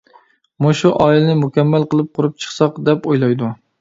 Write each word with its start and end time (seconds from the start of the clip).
مۇشۇ 0.65 0.91
ئائىلىنى 1.03 1.35
مۇكەممەل 1.41 1.85
قىلىپ 1.91 2.09
قۇرۇپ 2.17 2.43
چىقساق 2.45 2.81
دەپ 2.89 3.07
ئويلايدۇ. 3.11 3.53